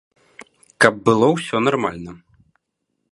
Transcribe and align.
Каб 0.85 0.97
было 1.09 1.29
ўсё 1.35 1.55
нармальна. 1.67 2.11